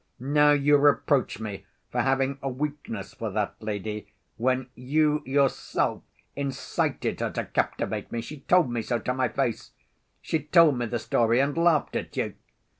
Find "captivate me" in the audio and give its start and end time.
7.45-8.19